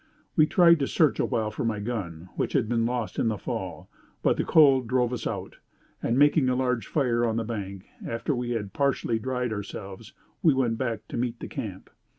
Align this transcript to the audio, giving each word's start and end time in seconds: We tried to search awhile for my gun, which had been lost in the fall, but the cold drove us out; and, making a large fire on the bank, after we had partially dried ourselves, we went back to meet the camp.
We 0.35 0.47
tried 0.47 0.79
to 0.79 0.87
search 0.87 1.19
awhile 1.19 1.51
for 1.51 1.63
my 1.63 1.77
gun, 1.79 2.29
which 2.35 2.53
had 2.53 2.67
been 2.67 2.87
lost 2.87 3.19
in 3.19 3.27
the 3.27 3.37
fall, 3.37 3.87
but 4.23 4.35
the 4.35 4.43
cold 4.43 4.87
drove 4.87 5.13
us 5.13 5.27
out; 5.27 5.57
and, 6.01 6.17
making 6.17 6.49
a 6.49 6.55
large 6.55 6.87
fire 6.87 7.23
on 7.23 7.35
the 7.35 7.43
bank, 7.43 7.85
after 8.07 8.33
we 8.35 8.49
had 8.49 8.73
partially 8.73 9.19
dried 9.19 9.53
ourselves, 9.53 10.13
we 10.41 10.55
went 10.55 10.79
back 10.79 11.07
to 11.09 11.17
meet 11.17 11.39
the 11.39 11.47
camp. 11.47 11.91